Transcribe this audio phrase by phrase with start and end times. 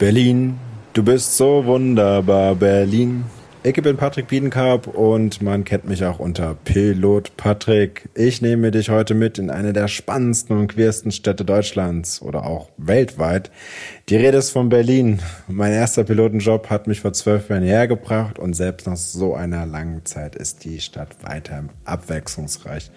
[0.00, 0.58] Berlin,
[0.94, 3.24] du bist so wunderbar, Berlin.
[3.62, 8.08] Ich bin Patrick Biedenkarp und man kennt mich auch unter Pilot Patrick.
[8.14, 12.70] Ich nehme dich heute mit in eine der spannendsten und queersten Städte Deutschlands oder auch
[12.78, 13.50] weltweit.
[14.08, 15.20] Die Rede ist von Berlin.
[15.48, 20.06] Mein erster Pilotenjob hat mich vor zwölf Jahren hergebracht und selbst nach so einer langen
[20.06, 22.90] Zeit ist die Stadt weiter abwechslungsreich.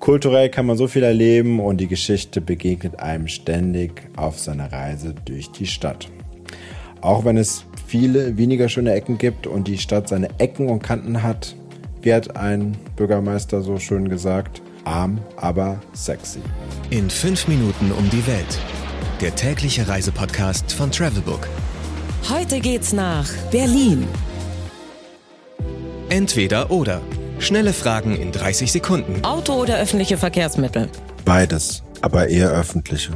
[0.00, 5.14] Kulturell kann man so viel erleben und die Geschichte begegnet einem ständig auf seiner Reise
[5.24, 6.08] durch die Stadt.
[7.00, 11.22] Auch wenn es viele weniger schöne Ecken gibt und die Stadt seine Ecken und Kanten
[11.22, 11.56] hat,
[12.02, 16.40] wie hat ein Bürgermeister so schön gesagt, arm, aber sexy.
[16.90, 18.58] In fünf Minuten um die Welt.
[19.20, 21.48] Der tägliche Reisepodcast von Travelbook.
[22.30, 24.06] Heute geht's nach Berlin.
[26.08, 27.00] Entweder oder.
[27.38, 29.24] Schnelle Fragen in 30 Sekunden.
[29.24, 30.88] Auto oder öffentliche Verkehrsmittel?
[31.24, 33.12] Beides, aber eher öffentliche.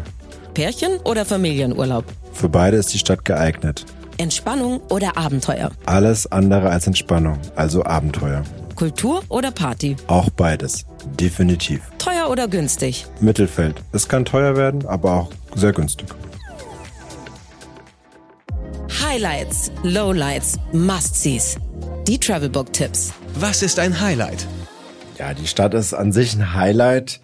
[0.55, 2.05] Pärchen oder Familienurlaub?
[2.33, 3.85] Für beide ist die Stadt geeignet.
[4.19, 5.71] Entspannung oder Abenteuer?
[5.87, 8.43] Alles andere als Entspannung, also Abenteuer.
[8.77, 9.97] Kultur oder Party?
[10.07, 10.85] Auch beides,
[11.19, 11.81] definitiv.
[11.99, 13.07] Teuer oder günstig?
[13.21, 13.77] Mittelfeld.
[13.93, 16.09] Es kann teuer werden, aber auch sehr günstig.
[19.03, 21.57] Highlights, Lowlights, Must-Sees.
[22.07, 23.13] Die Travelbook-Tipps.
[23.35, 24.47] Was ist ein Highlight?
[25.19, 27.21] Ja, die Stadt ist an sich ein Highlight.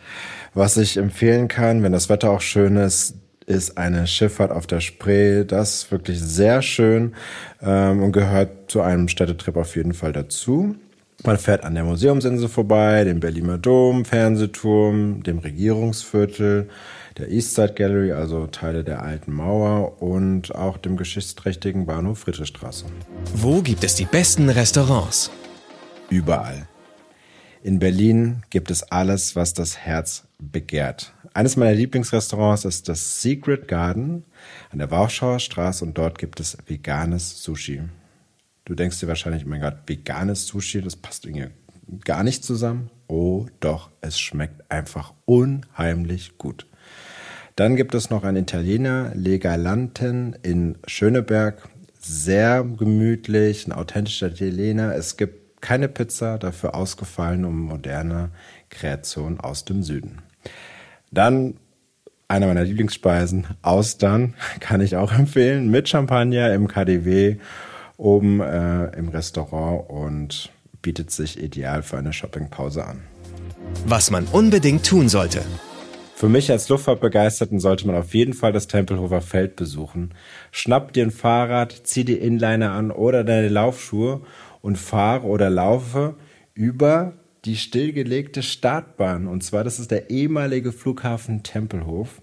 [0.55, 3.14] Was ich empfehlen kann, wenn das Wetter auch schön ist,
[3.47, 5.45] ist eine Schifffahrt auf der Spree.
[5.45, 7.14] Das ist wirklich sehr schön
[7.62, 10.77] ähm, und gehört zu einem Städtetrip auf jeden Fall dazu.
[11.25, 16.69] Man fährt an der Museumsinsel vorbei, dem Berliner Dom, Fernsehturm, dem Regierungsviertel,
[17.19, 22.84] der Eastside Gallery, also Teile der alten Mauer und auch dem geschichtsträchtigen Bahnhof Friedrichstraße.
[23.34, 25.31] Wo gibt es die besten Restaurants?
[26.11, 26.67] Überall.
[27.62, 31.12] In Berlin gibt es alles, was das Herz begehrt.
[31.34, 34.25] Eines meiner Lieblingsrestaurants ist das Secret Garden
[34.70, 37.83] an der Warschauer Straße und dort gibt es veganes Sushi.
[38.64, 41.48] Du denkst dir wahrscheinlich, mein Gott, veganes Sushi, das passt irgendwie
[42.05, 42.90] gar nicht zusammen.
[43.07, 46.67] Oh doch, es schmeckt einfach unheimlich gut.
[47.57, 51.69] Dann gibt es noch einen Italiener, Legalanten in Schöneberg.
[52.01, 54.95] Sehr gemütlich, ein authentischer Italiener.
[54.95, 58.30] Es gibt keine Pizza, dafür ausgefallen und moderne
[58.70, 60.23] Kreation aus dem Süden.
[61.11, 61.55] Dann
[62.29, 67.36] einer meiner Lieblingsspeisen, Austern, kann ich auch empfehlen, mit Champagner im KDW
[67.96, 70.51] oben äh, im Restaurant und
[70.83, 73.02] bietet sich ideal für eine Shoppingpause an.
[73.86, 75.42] Was man unbedingt tun sollte.
[76.14, 80.14] Für mich als Luftfahrtbegeisterten sollte man auf jeden Fall das Tempelhofer Feld besuchen.
[80.51, 84.23] Schnapp dir ein Fahrrad, zieh die Inliner an oder deine Laufschuhe
[84.68, 86.14] und fahre oder laufe
[86.52, 87.14] über
[87.46, 89.27] die stillgelegte Startbahn.
[89.27, 92.20] Und zwar, das ist der ehemalige Flughafen Tempelhof.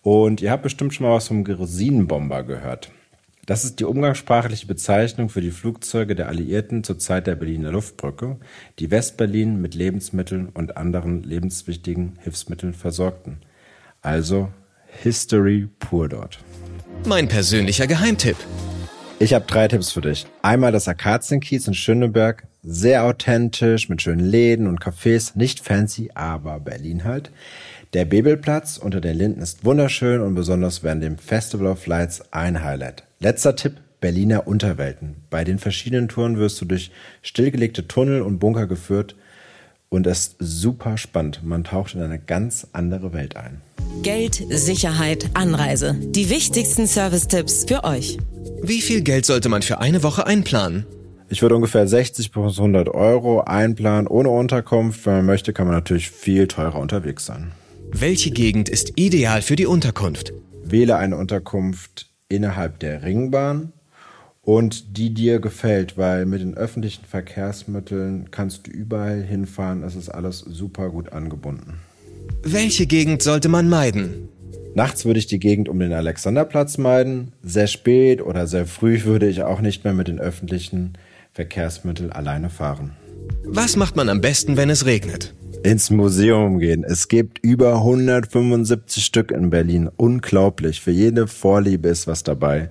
[0.00, 2.90] Und ihr habt bestimmt schon mal was vom Geresinenbomber gehört.
[3.44, 8.38] Das ist die umgangssprachliche Bezeichnung für die Flugzeuge der Alliierten zur Zeit der Berliner Luftbrücke,
[8.78, 13.42] die Westberlin mit Lebensmitteln und anderen lebenswichtigen Hilfsmitteln versorgten.
[14.00, 14.48] Also
[15.02, 16.38] History pur dort.
[17.04, 18.38] Mein persönlicher Geheimtipp.
[19.20, 20.26] Ich habe drei Tipps für dich.
[20.42, 26.58] Einmal das Akazienkiez in Schöneberg, sehr authentisch, mit schönen Läden und Cafés, nicht fancy, aber
[26.58, 27.30] Berlin halt.
[27.92, 32.64] Der Bebelplatz unter den Linden ist wunderschön und besonders während dem Festival of Lights ein
[32.64, 33.04] Highlight.
[33.20, 35.16] Letzter Tipp, Berliner Unterwelten.
[35.30, 36.90] Bei den verschiedenen Touren wirst du durch
[37.22, 39.14] stillgelegte Tunnel und Bunker geführt
[39.90, 41.40] und es ist super spannend.
[41.44, 43.60] Man taucht in eine ganz andere Welt ein.
[44.02, 45.94] Geld, Sicherheit, Anreise.
[46.00, 48.18] Die wichtigsten Service-Tipps für euch.
[48.66, 50.86] Wie viel Geld sollte man für eine Woche einplanen?
[51.28, 55.04] Ich würde ungefähr 60 bis 100 Euro einplanen ohne Unterkunft.
[55.04, 57.52] Wenn man möchte, kann man natürlich viel teurer unterwegs sein.
[57.92, 60.32] Welche Gegend ist ideal für die Unterkunft?
[60.64, 63.74] Wähle eine Unterkunft innerhalb der Ringbahn
[64.40, 69.82] und die dir gefällt, weil mit den öffentlichen Verkehrsmitteln kannst du überall hinfahren.
[69.82, 71.80] Es ist alles super gut angebunden.
[72.42, 74.30] Welche Gegend sollte man meiden?
[74.74, 77.32] Nachts würde ich die Gegend um den Alexanderplatz meiden.
[77.42, 80.94] Sehr spät oder sehr früh würde ich auch nicht mehr mit den öffentlichen
[81.32, 82.92] Verkehrsmitteln alleine fahren.
[83.44, 85.34] Was macht man am besten, wenn es regnet?
[85.64, 86.84] ins Museum gehen.
[86.84, 89.88] Es gibt über 175 Stück in Berlin.
[89.96, 90.82] Unglaublich.
[90.82, 92.68] Für jede Vorliebe ist was dabei.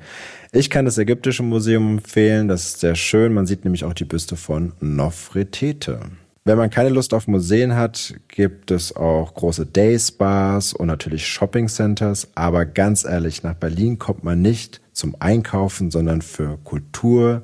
[0.51, 2.47] Ich kann das Ägyptische Museum empfehlen.
[2.47, 3.33] Das ist sehr schön.
[3.33, 6.01] Man sieht nämlich auch die Büste von Nofretete.
[6.45, 12.31] Wenn man keine Lust auf Museen hat, gibt es auch große Day-Spas und natürlich Shopping-Centers.
[12.35, 17.43] Aber ganz ehrlich, nach Berlin kommt man nicht zum Einkaufen, sondern für Kultur,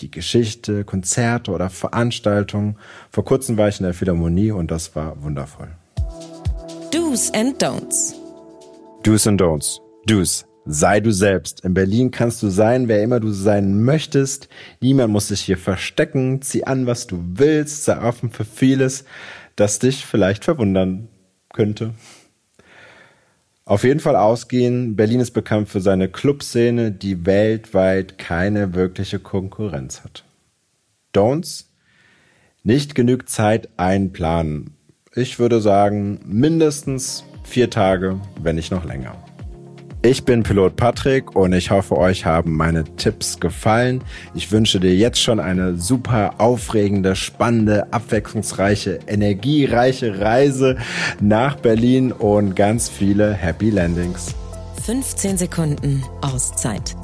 [0.00, 2.76] die Geschichte, Konzerte oder Veranstaltungen.
[3.10, 5.68] Vor kurzem war ich in der Philharmonie und das war wundervoll.
[6.90, 8.12] Do's and Don'ts.
[9.04, 9.78] Do's and Don'ts.
[10.06, 10.44] Do's.
[10.66, 11.62] Sei du selbst.
[11.64, 14.48] In Berlin kannst du sein, wer immer du sein möchtest.
[14.80, 16.40] Niemand muss sich hier verstecken.
[16.40, 17.84] Zieh an, was du willst.
[17.84, 19.04] Sei offen für vieles,
[19.56, 21.08] das dich vielleicht verwundern
[21.52, 21.92] könnte.
[23.66, 24.96] Auf jeden Fall ausgehen.
[24.96, 30.24] Berlin ist bekannt für seine Clubszene, die weltweit keine wirkliche Konkurrenz hat.
[31.14, 31.66] Don'ts?
[32.62, 34.74] Nicht genug Zeit einplanen.
[35.14, 39.16] Ich würde sagen, mindestens vier Tage, wenn nicht noch länger.
[40.06, 44.04] Ich bin Pilot Patrick und ich hoffe, euch haben meine Tipps gefallen.
[44.34, 50.76] Ich wünsche dir jetzt schon eine super aufregende, spannende, abwechslungsreiche, energiereiche Reise
[51.20, 54.34] nach Berlin und ganz viele Happy Landings.
[54.84, 56.94] 15 Sekunden Auszeit